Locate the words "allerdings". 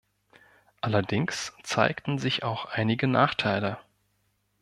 0.81-1.53